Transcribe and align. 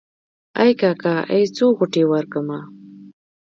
ای 0.61 0.71
اکا 0.89 1.15
ای 1.33 1.43
څو 1.55 1.65
غوټې 1.77 2.03
ورکمه. 2.11 2.59